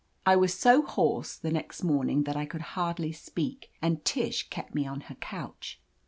[0.25, 4.73] I was so hoarse the next morning that I could hardly speak, and Tish kept
[4.73, 5.79] me on her couch.